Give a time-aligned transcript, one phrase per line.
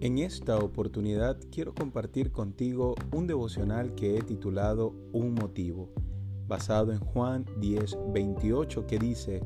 [0.00, 5.90] En esta oportunidad quiero compartir contigo un devocional que he titulado Un motivo,
[6.46, 9.42] basado en Juan 10, 28 que dice,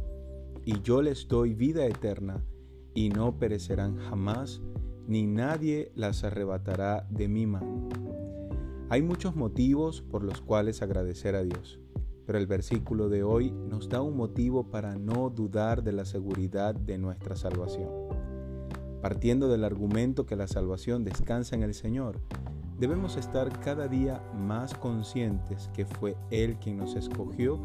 [0.66, 2.44] Y yo les doy vida eterna,
[2.92, 4.60] y no perecerán jamás,
[5.06, 7.88] ni nadie las arrebatará de mi mano.
[8.90, 11.80] Hay muchos motivos por los cuales agradecer a Dios,
[12.26, 16.74] pero el versículo de hoy nos da un motivo para no dudar de la seguridad
[16.74, 17.88] de nuestra salvación.
[19.02, 22.20] Partiendo del argumento que la salvación descansa en el Señor,
[22.78, 27.58] debemos estar cada día más conscientes que fue Él quien nos escogió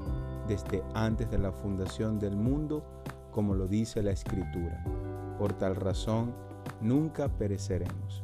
[0.47, 2.83] desde antes de la fundación del mundo,
[3.31, 4.83] como lo dice la Escritura.
[5.37, 6.33] Por tal razón,
[6.81, 8.23] nunca pereceremos.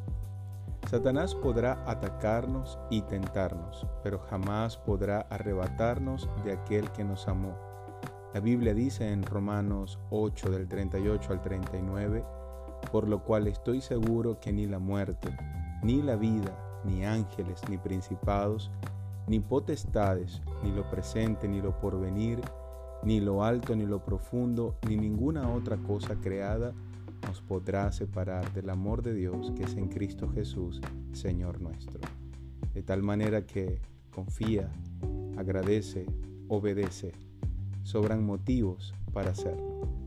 [0.90, 7.56] Satanás podrá atacarnos y tentarnos, pero jamás podrá arrebatarnos de aquel que nos amó.
[8.34, 12.24] La Biblia dice en Romanos 8 del 38 al 39,
[12.94, 15.36] por lo cual estoy seguro que ni la muerte,
[15.82, 18.70] ni la vida, ni ángeles, ni principados,
[19.26, 22.40] ni potestades, ni lo presente, ni lo porvenir,
[23.02, 26.72] ni lo alto, ni lo profundo, ni ninguna otra cosa creada
[27.26, 30.80] nos podrá separar del amor de Dios que es en Cristo Jesús,
[31.14, 31.98] Señor nuestro.
[32.74, 33.80] De tal manera que
[34.14, 34.70] confía,
[35.36, 36.06] agradece,
[36.46, 37.10] obedece.
[37.82, 40.03] Sobran motivos para hacerlo.